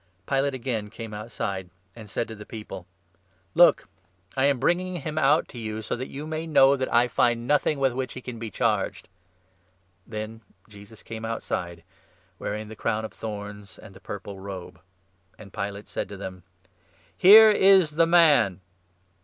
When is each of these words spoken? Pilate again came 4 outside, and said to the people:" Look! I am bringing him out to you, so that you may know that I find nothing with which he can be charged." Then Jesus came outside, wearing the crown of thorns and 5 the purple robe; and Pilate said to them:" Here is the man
Pilate 0.27 0.55
again 0.55 0.89
came 0.89 1.11
4 1.11 1.19
outside, 1.19 1.69
and 1.95 2.09
said 2.09 2.27
to 2.27 2.33
the 2.33 2.43
people:" 2.43 2.87
Look! 3.53 3.87
I 4.35 4.45
am 4.45 4.57
bringing 4.57 4.95
him 4.95 5.19
out 5.19 5.47
to 5.49 5.59
you, 5.59 5.83
so 5.83 5.95
that 5.95 6.09
you 6.09 6.25
may 6.25 6.47
know 6.47 6.75
that 6.75 6.91
I 6.91 7.07
find 7.07 7.45
nothing 7.45 7.77
with 7.77 7.93
which 7.93 8.13
he 8.13 8.21
can 8.23 8.39
be 8.39 8.49
charged." 8.49 9.07
Then 10.07 10.41
Jesus 10.67 11.03
came 11.03 11.23
outside, 11.23 11.83
wearing 12.39 12.67
the 12.67 12.75
crown 12.75 13.05
of 13.05 13.13
thorns 13.13 13.77
and 13.77 13.89
5 13.89 13.93
the 13.93 13.99
purple 13.99 14.39
robe; 14.39 14.79
and 15.37 15.53
Pilate 15.53 15.87
said 15.87 16.09
to 16.09 16.17
them:" 16.17 16.41
Here 17.15 17.51
is 17.51 17.91
the 17.91 18.07
man 18.07 18.59